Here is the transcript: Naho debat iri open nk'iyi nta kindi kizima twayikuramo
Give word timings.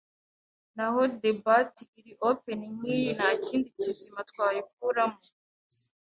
Naho 0.75 1.01
debat 1.21 1.73
iri 1.97 2.13
open 2.29 2.59
nk'iyi 2.75 3.09
nta 3.17 3.29
kindi 3.45 3.67
kizima 3.81 4.19
twayikuramo 4.29 5.19